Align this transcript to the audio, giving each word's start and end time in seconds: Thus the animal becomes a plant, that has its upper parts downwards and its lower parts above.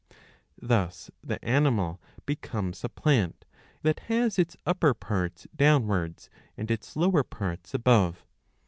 Thus 0.59 1.11
the 1.23 1.37
animal 1.45 2.01
becomes 2.25 2.83
a 2.83 2.89
plant, 2.89 3.45
that 3.83 3.99
has 4.09 4.39
its 4.39 4.57
upper 4.65 4.95
parts 4.95 5.45
downwards 5.55 6.27
and 6.57 6.71
its 6.71 6.95
lower 6.95 7.21
parts 7.21 7.75
above. 7.75 8.25